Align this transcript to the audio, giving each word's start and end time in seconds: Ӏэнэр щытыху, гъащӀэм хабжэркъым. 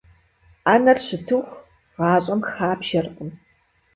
Ӏэнэр 0.63 0.97
щытыху, 1.05 1.57
гъащӀэм 1.97 2.41
хабжэркъым. 2.51 3.29